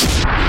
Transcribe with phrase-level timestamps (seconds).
[0.00, 0.47] Hi,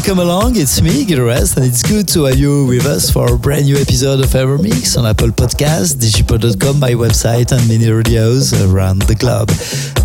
[0.00, 0.56] welcome along.
[0.56, 3.66] It's me, Gil Everest, and it's good to have you with us for a brand
[3.66, 9.14] new episode of EverMix on Apple Podcasts, digipod.com, my website, and many radios around the
[9.14, 9.50] globe.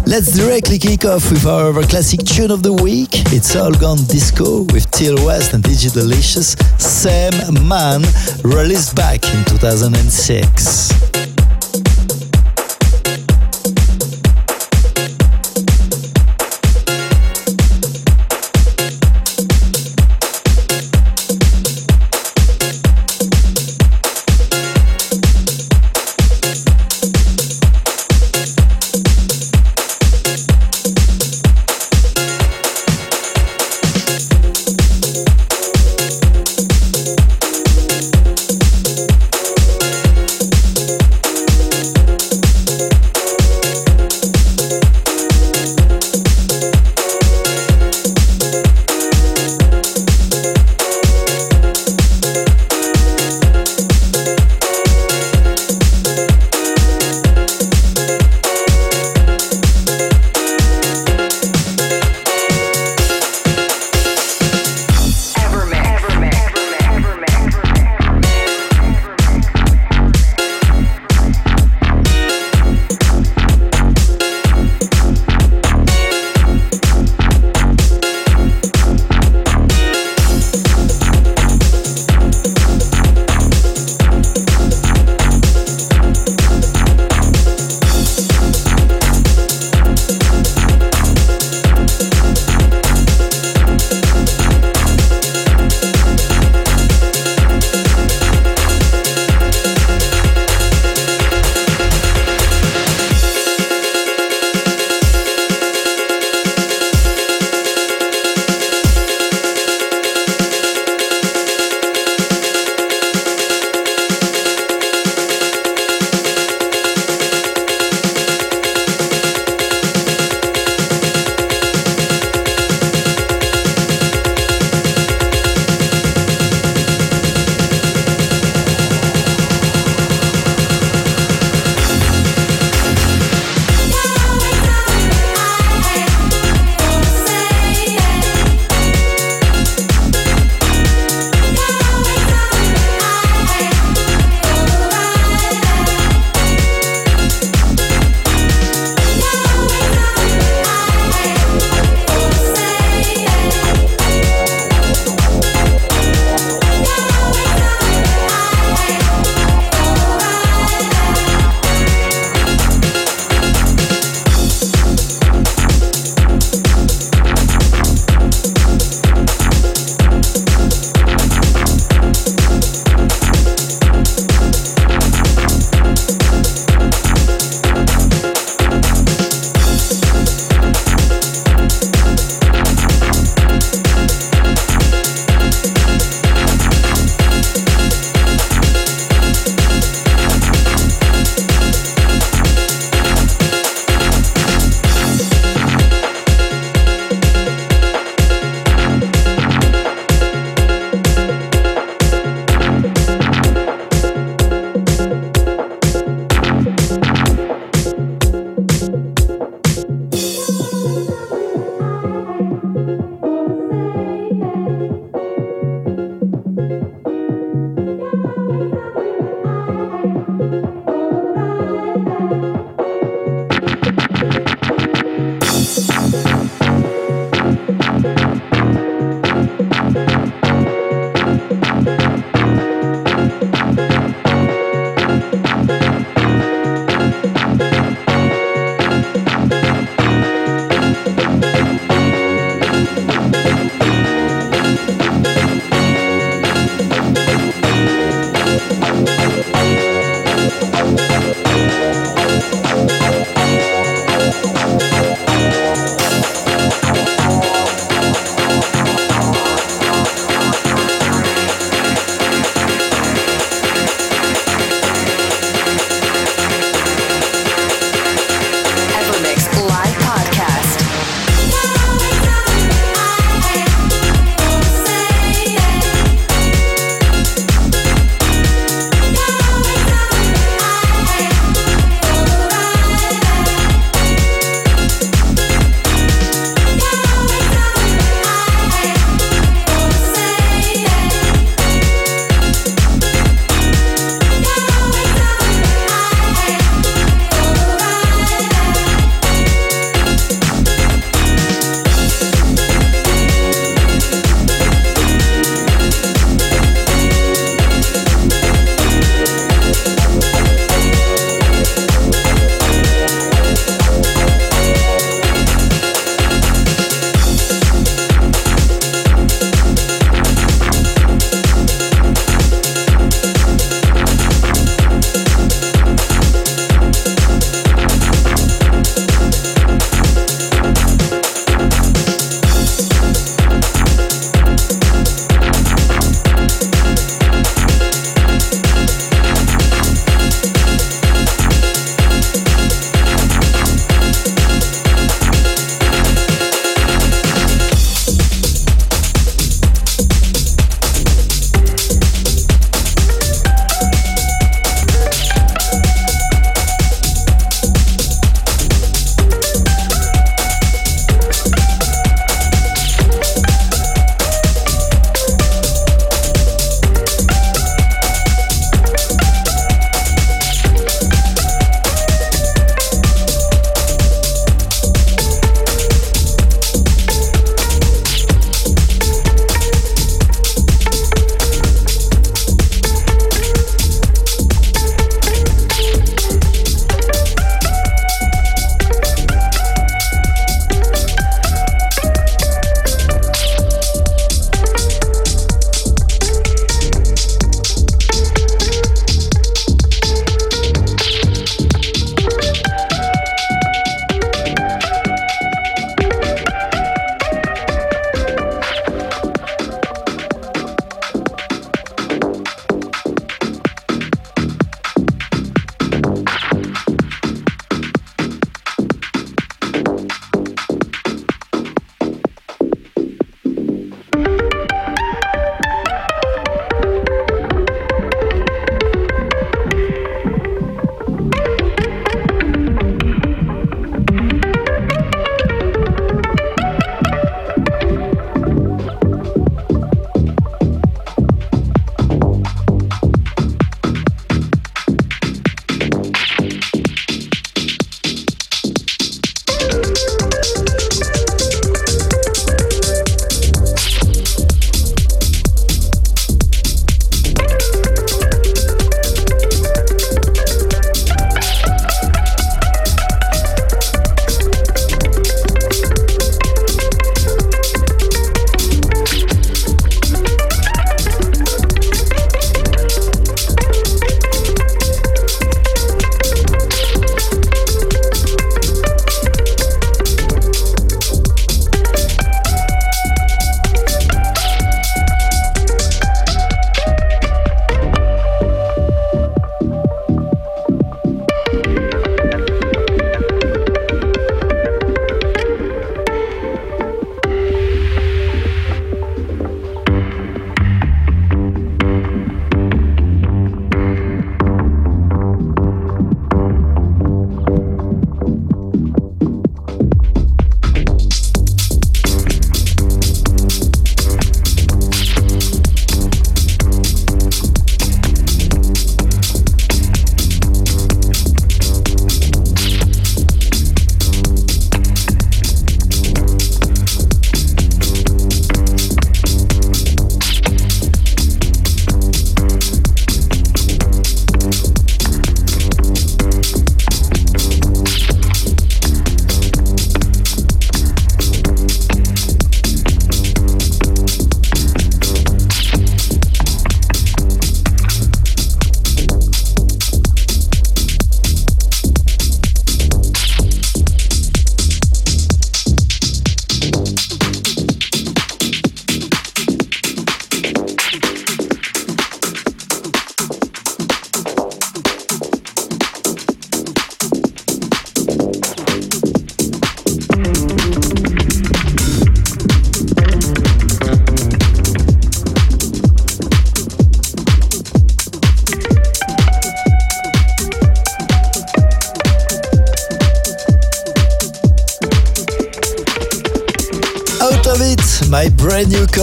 [0.06, 3.12] Let's directly kick off with our classic tune of the week.
[3.32, 8.02] It's All Gone Disco with Till West and DJ Delicious, Same Man,
[8.44, 11.05] released back in 2006.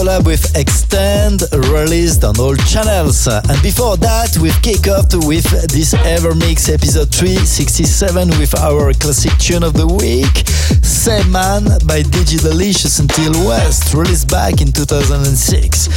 [0.03, 3.25] Collab with Extend, released on all channels.
[3.25, 9.63] And before that, we've kicked off with this EverMix episode 367 with our classic tune
[9.63, 10.43] of the week,
[10.83, 15.87] Same Man by DJ Delicious Until West, released back in 2006.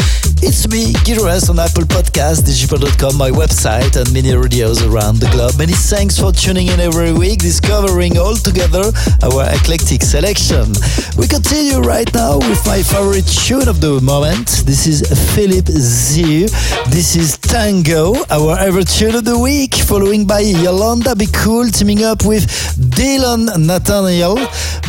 [0.42, 5.58] It's me, Gires on Apple Podcast, digipod.com, my website, and many radios around the globe.
[5.58, 10.72] Many thanks for tuning in every week, discovering all together our eclectic selection.
[11.16, 14.62] We continue right now with my favorite tune of the moment.
[14.66, 15.00] This is
[15.34, 16.46] Philip Z.
[16.90, 22.04] This is Tango, our ever tune of the week, following by Yolanda Be Cool teaming
[22.04, 24.36] up with Dylan Nathaniel,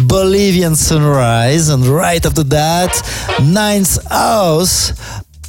[0.08, 2.92] Bolivian Sunrise, and right after that,
[3.42, 4.92] Ninth House.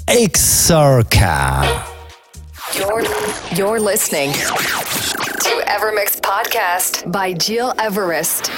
[0.09, 1.85] Exarca.
[2.75, 3.05] You're,
[3.55, 8.51] you're listening to EverMix Podcast by Gil Everest.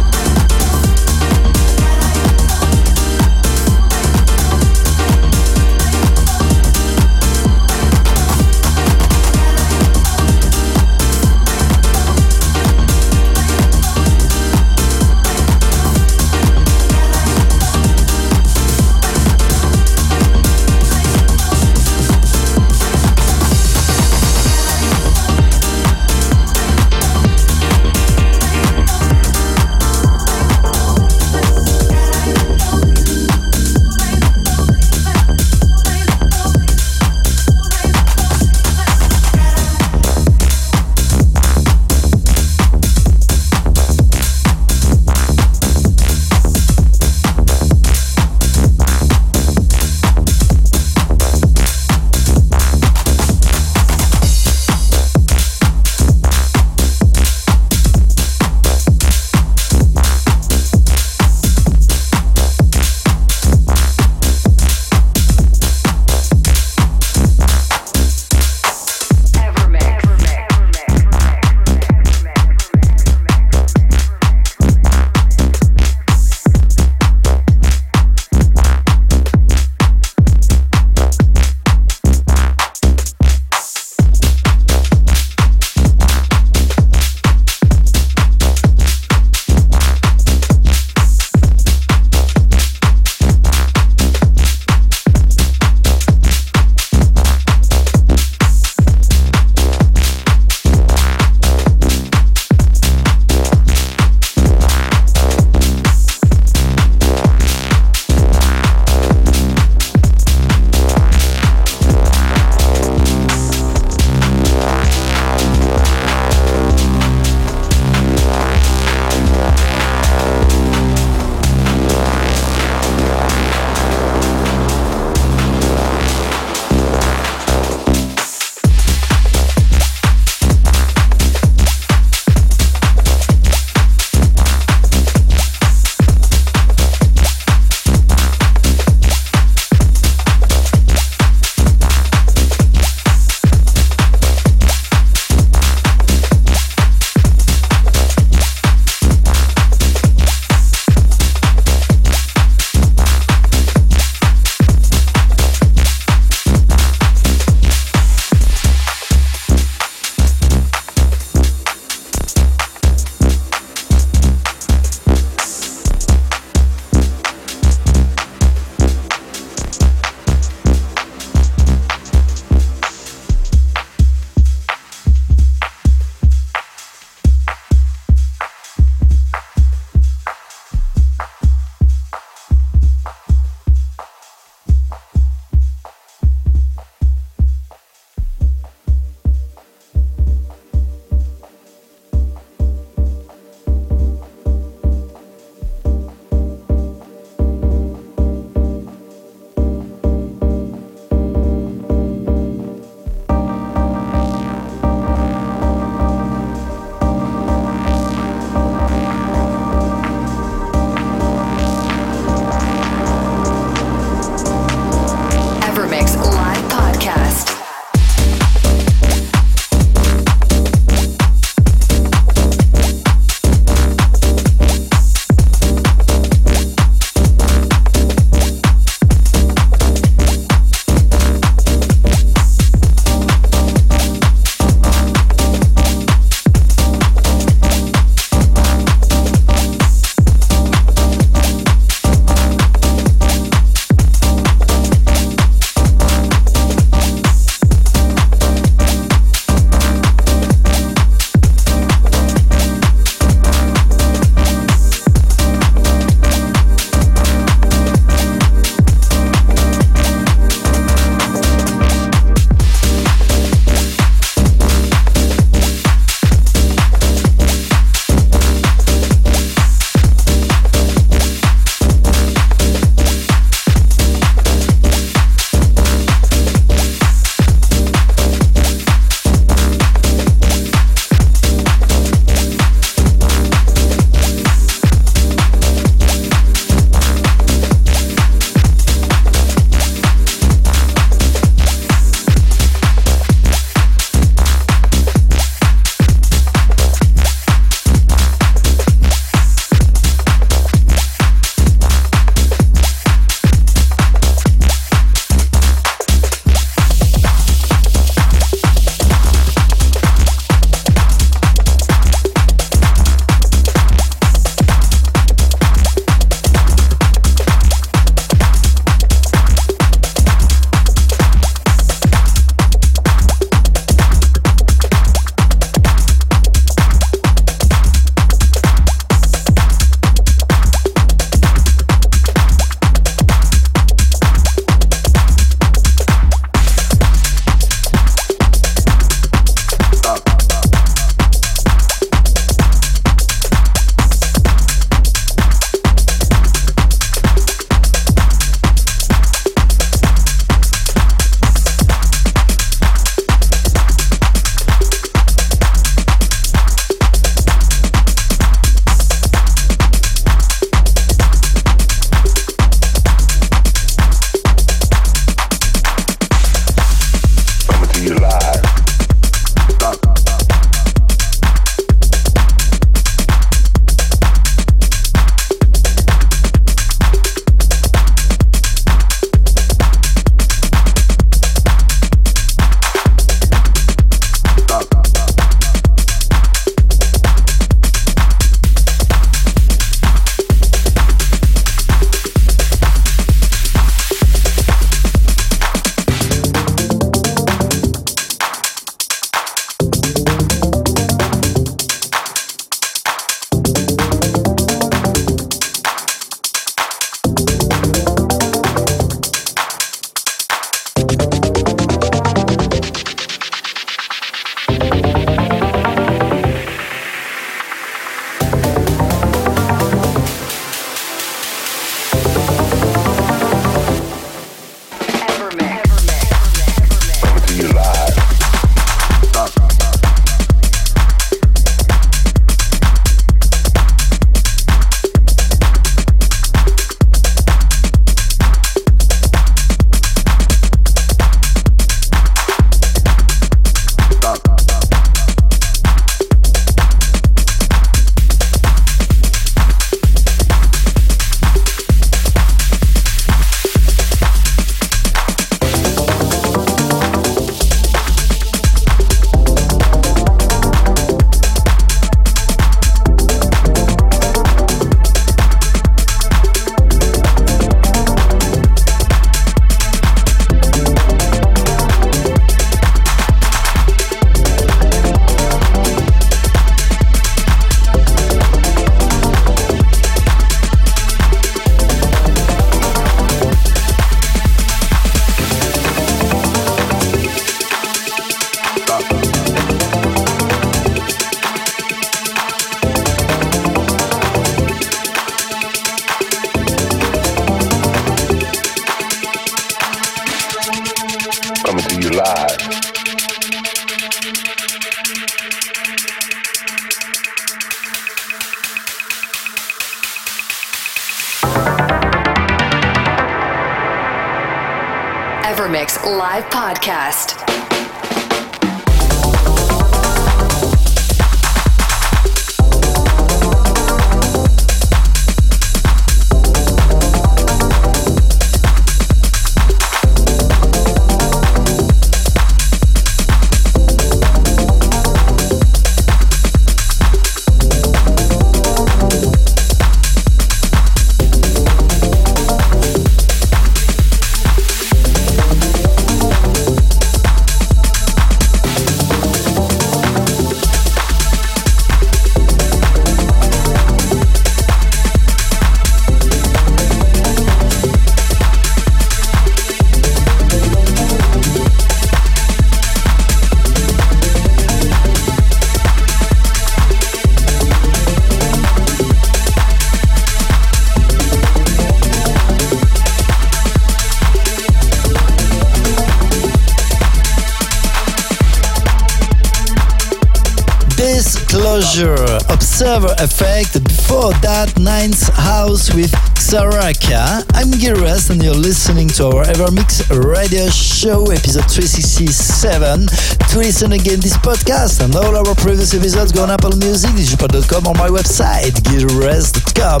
[582.92, 583.84] Observer Effect.
[583.84, 587.42] Before that, Ninth House with Xaraka.
[587.54, 593.06] I'm Gires and you're listening to our EverMix radio show, episode 367.
[593.48, 597.86] To listen again this podcast and all our previous episodes, go on Apple Music, digipod.com
[597.86, 600.00] or my website, gires.com.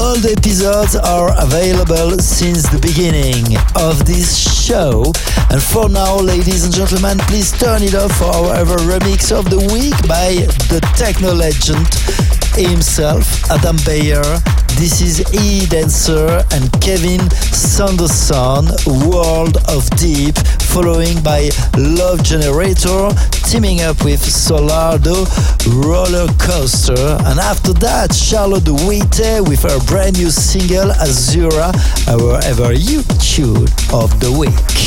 [0.00, 3.44] All the episodes are available since the beginning
[3.76, 4.55] of this show.
[4.68, 9.58] And for now, ladies and gentlemen, please turn it off for our remix of the
[9.72, 10.34] week by
[10.66, 11.86] the techno legend
[12.56, 14.24] himself, Adam Beyer.
[14.74, 18.66] This is E Dancer and Kevin Saunderson,
[19.08, 20.36] World of Deep,
[20.66, 21.48] following by
[21.78, 23.08] Love Generator,
[23.46, 25.24] teaming up with Solardo,
[25.80, 31.72] Roller Coaster, and after that, Charlotte Witte with her brand new single Azura,
[32.08, 32.72] our ever
[33.38, 34.85] Of the week.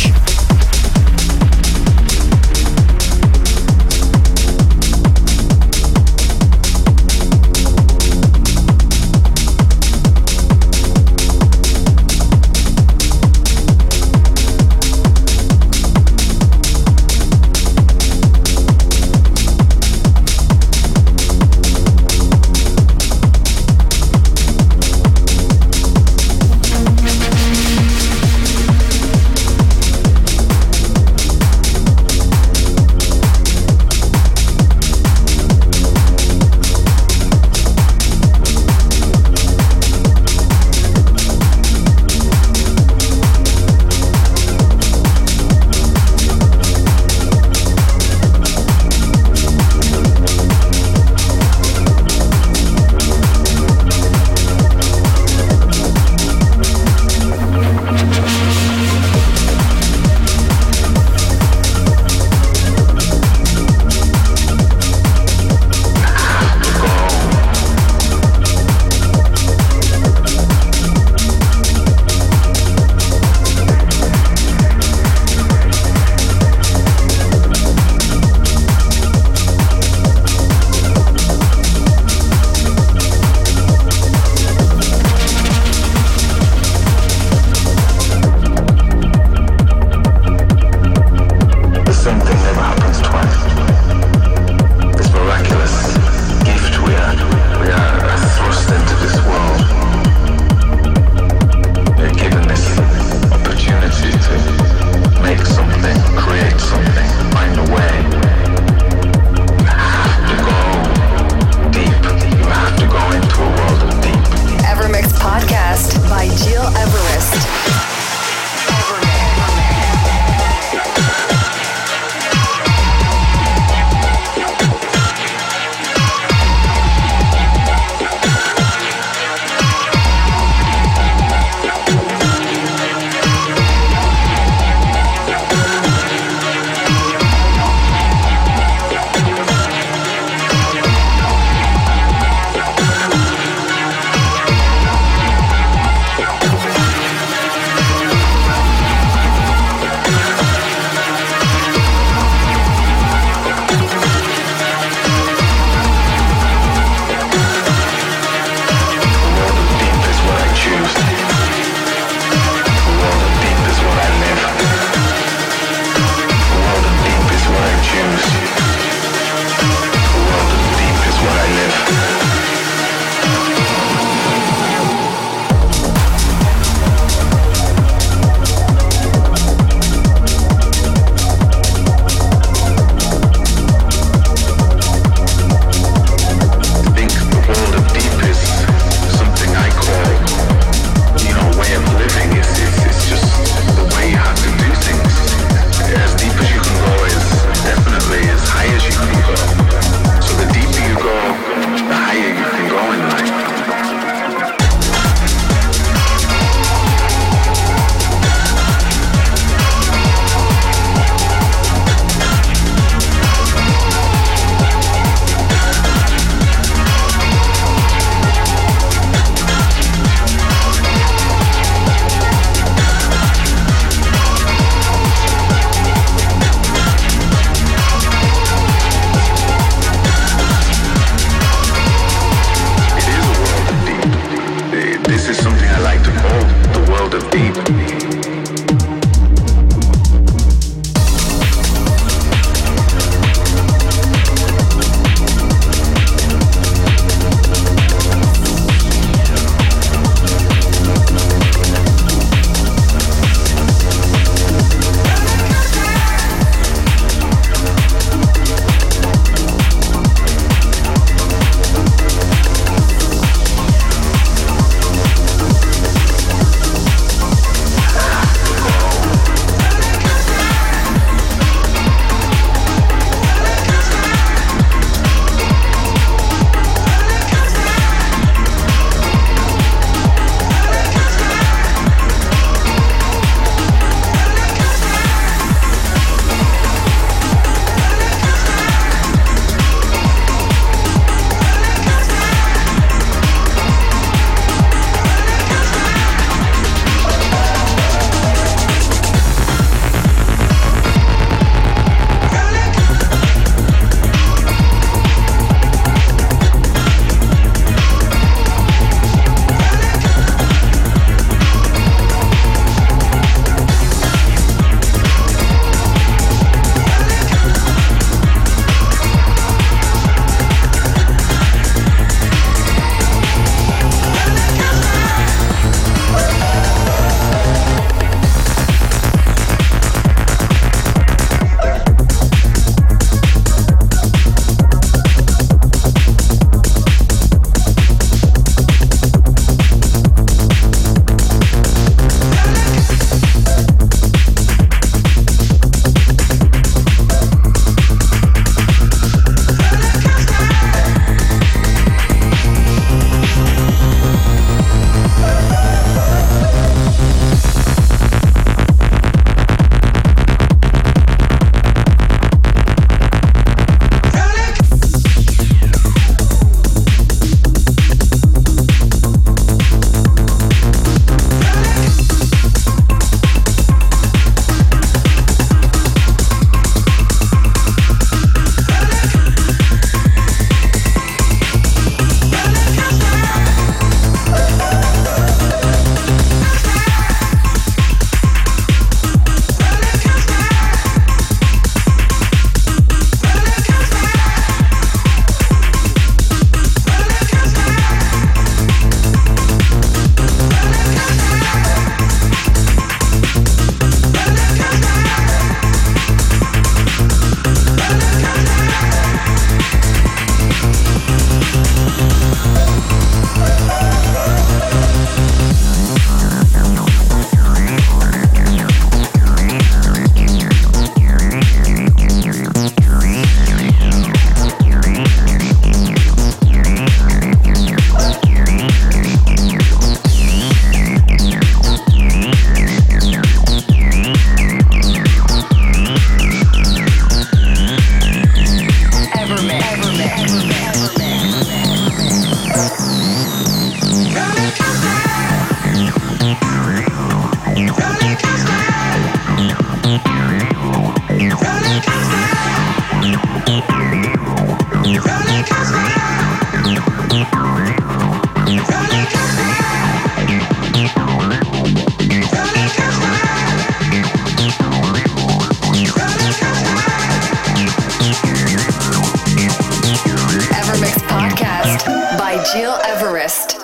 [472.52, 473.59] Gil Everest.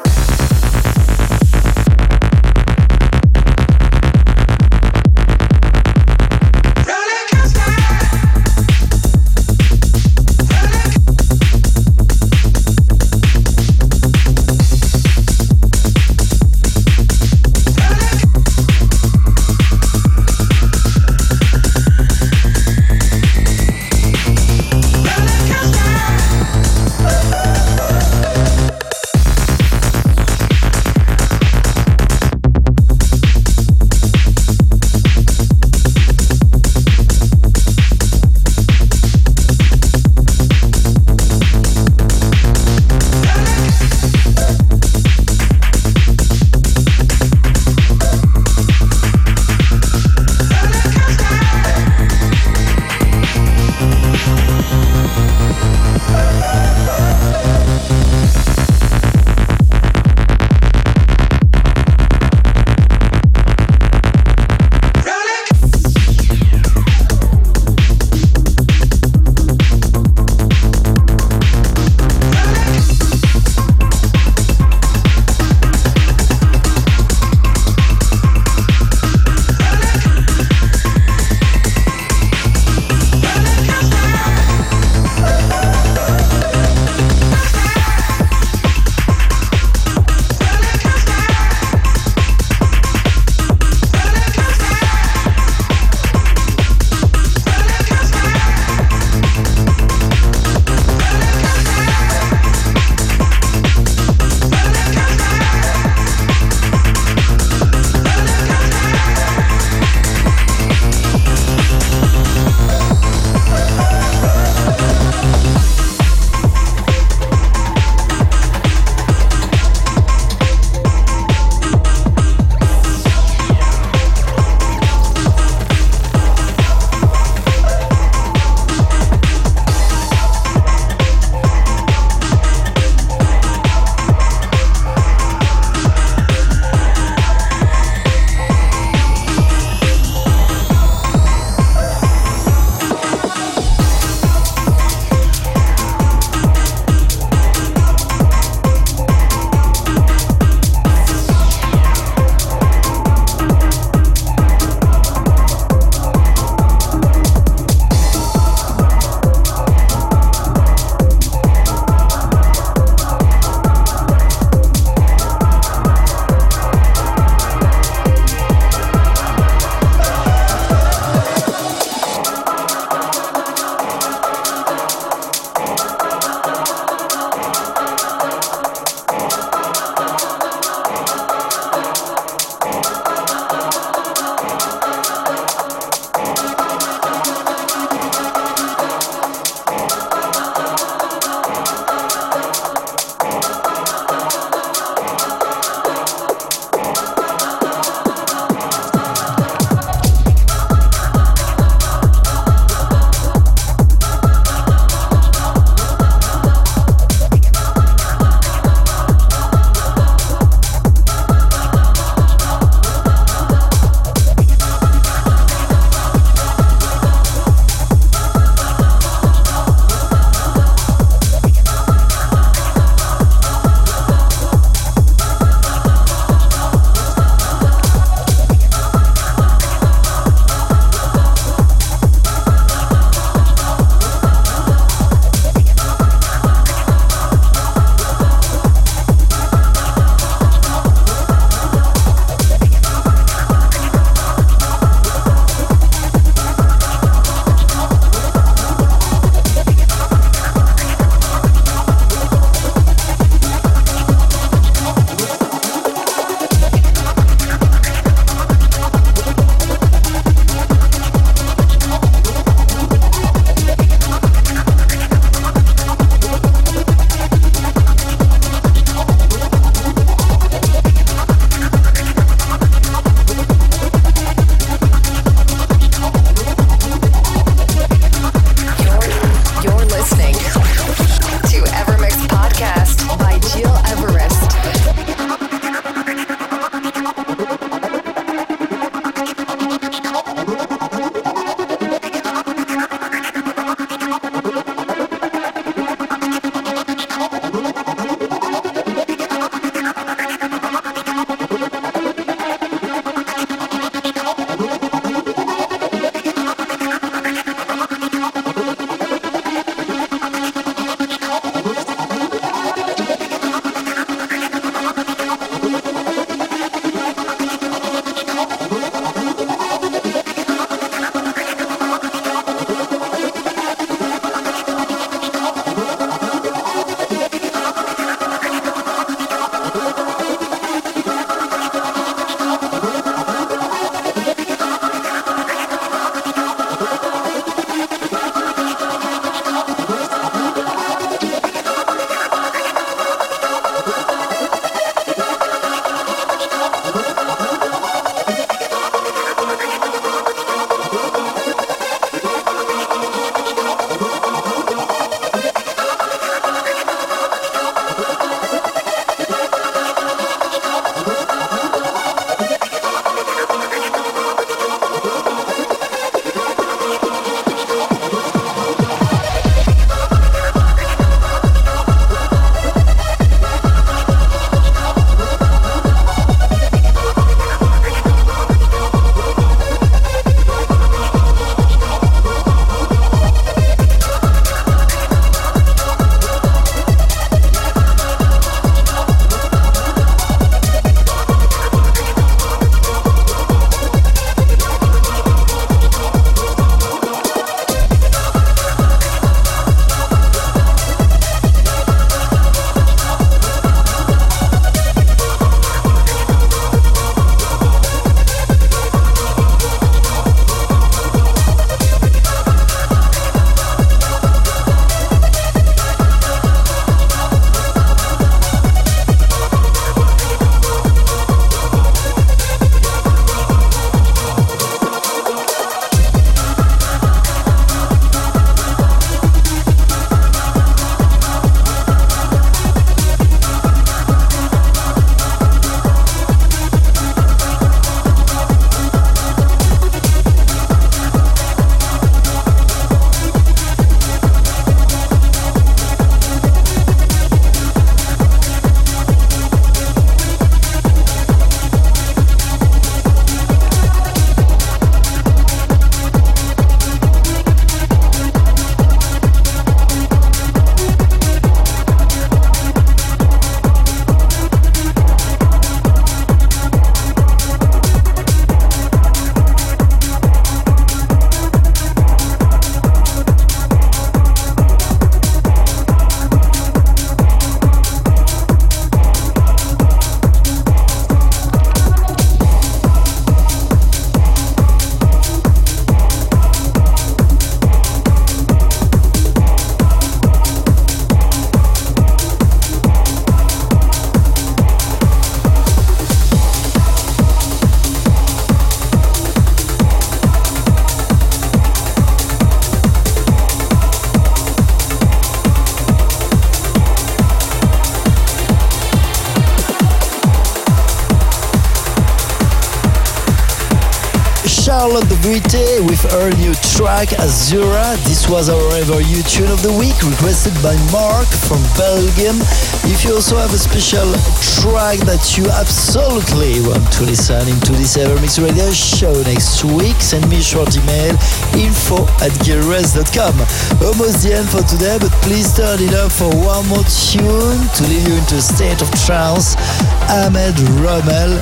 [515.35, 517.99] Brite with her new track Azura.
[518.07, 522.39] This was our You tune of the week requested by Mark from Belgium.
[522.87, 524.07] If you also have a special
[524.55, 530.23] track that you absolutely want to listen into this EverMix Radio show next week, send
[530.31, 531.11] me a short email
[531.59, 533.35] info at gileverest.com.
[533.83, 537.81] Almost the end for today, but please turn it up for one more tune to
[537.91, 539.59] leave you into a state of trance.
[540.07, 541.35] Ahmed Romel,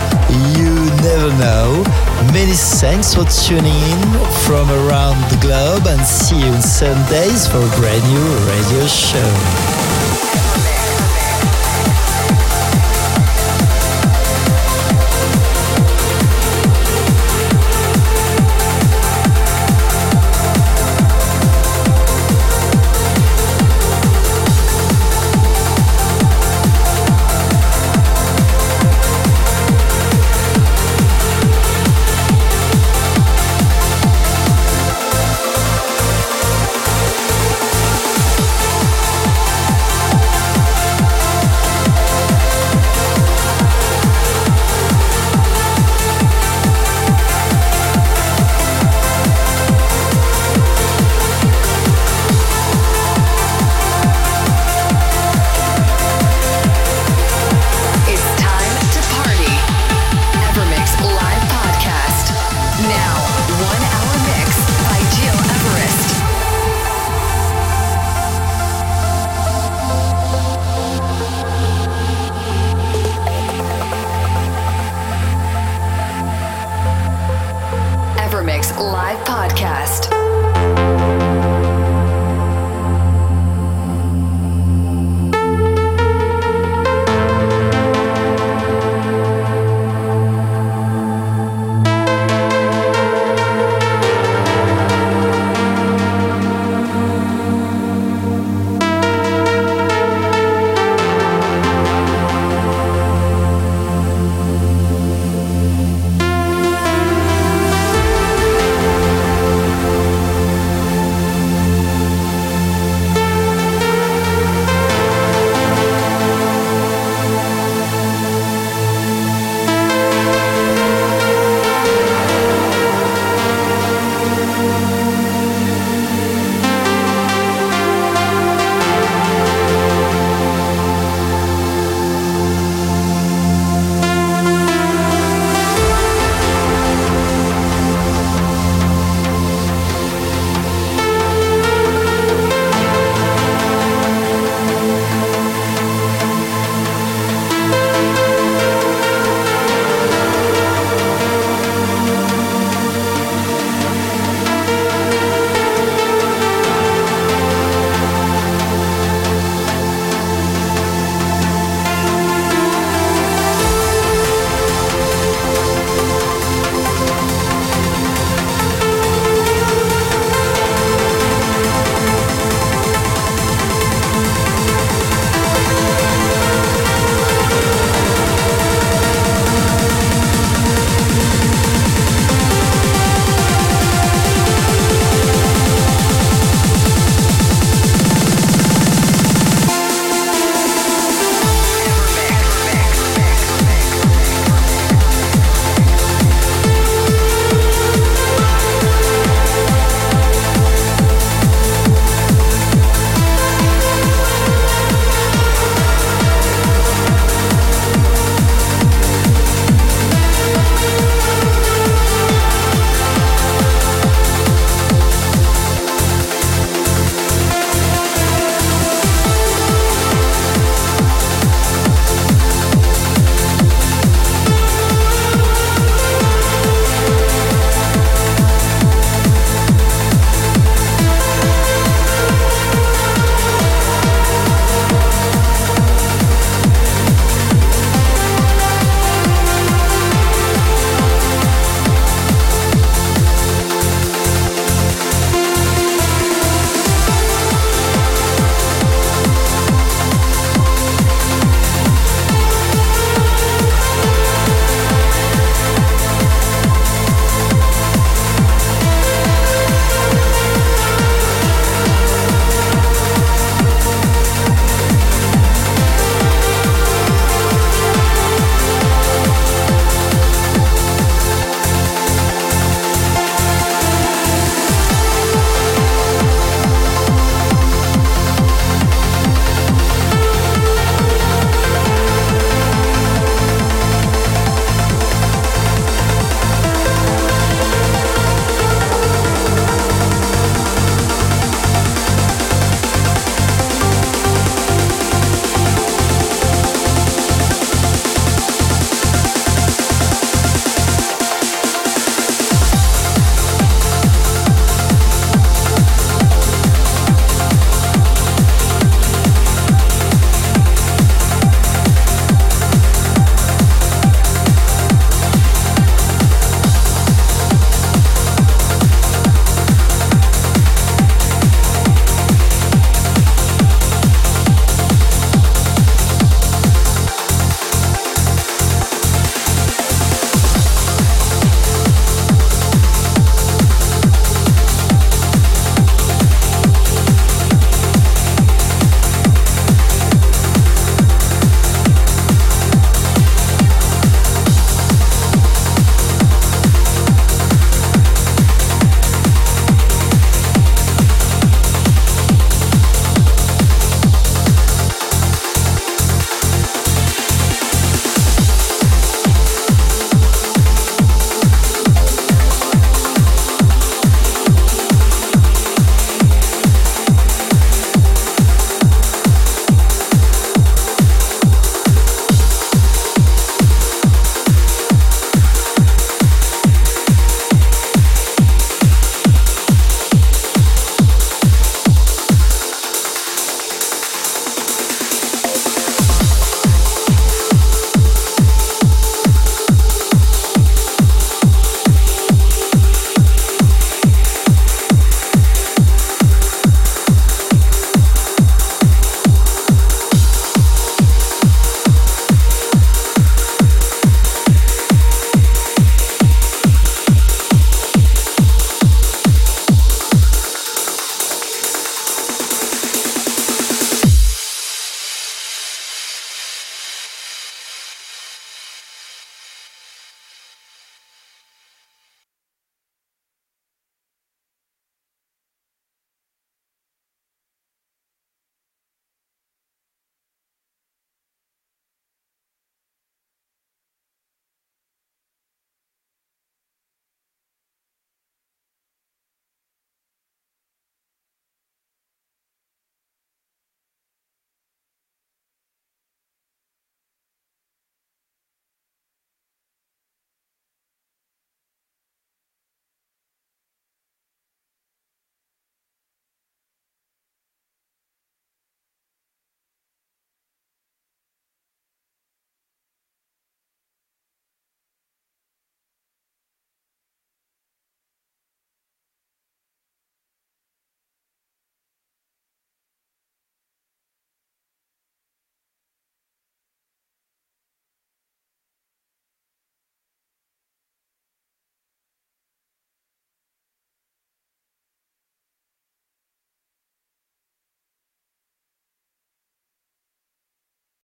[0.57, 0.73] you
[1.05, 2.12] never know.
[2.33, 4.01] Many thanks for tuning in
[4.43, 8.87] from around the globe and see you in seven days for a brand new radio
[8.87, 9.72] show.